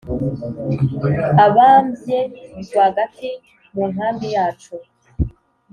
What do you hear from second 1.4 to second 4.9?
abambye rwagati munkambi yacu.